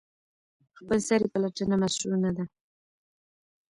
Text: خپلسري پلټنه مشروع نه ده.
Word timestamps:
خپلسري 0.77 1.27
پلټنه 1.33 1.75
مشروع 1.83 2.17
نه 2.23 2.31
ده. 2.37 2.45